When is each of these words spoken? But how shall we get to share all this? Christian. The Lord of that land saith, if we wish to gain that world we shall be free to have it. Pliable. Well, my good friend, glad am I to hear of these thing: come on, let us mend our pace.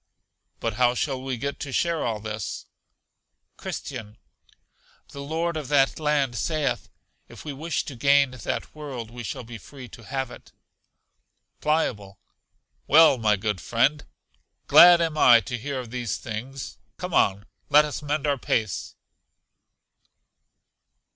But 0.59 0.77
how 0.81 0.95
shall 0.95 1.21
we 1.21 1.37
get 1.37 1.59
to 1.59 1.71
share 1.71 2.03
all 2.03 2.19
this? 2.19 2.65
Christian. 3.55 4.17
The 5.11 5.21
Lord 5.21 5.55
of 5.55 5.67
that 5.67 5.99
land 5.99 6.35
saith, 6.35 6.89
if 7.27 7.45
we 7.45 7.53
wish 7.53 7.85
to 7.85 7.95
gain 7.95 8.31
that 8.31 8.73
world 8.73 9.11
we 9.11 9.21
shall 9.21 9.43
be 9.43 9.59
free 9.59 9.87
to 9.89 10.01
have 10.01 10.31
it. 10.31 10.53
Pliable. 11.59 12.17
Well, 12.87 13.19
my 13.19 13.35
good 13.35 13.61
friend, 13.61 14.03
glad 14.65 15.01
am 15.01 15.19
I 15.19 15.39
to 15.41 15.55
hear 15.59 15.79
of 15.79 15.91
these 15.91 16.17
thing: 16.17 16.57
come 16.97 17.13
on, 17.13 17.45
let 17.69 17.85
us 17.85 18.01
mend 18.01 18.25
our 18.25 18.39
pace. 18.39 18.95